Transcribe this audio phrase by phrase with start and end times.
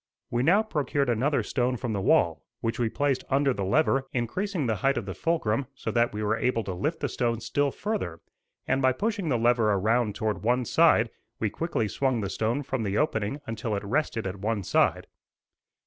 [0.31, 4.65] We now procured another stone from the wall, which we placed under the lever, increasing
[4.65, 7.69] the height of the fulcrum so that we were able to lift the stone still
[7.69, 8.19] further;
[8.67, 12.81] and by pushing the lever around toward one side we quickly swung the stone from
[12.81, 15.05] the opening until it rested at one side.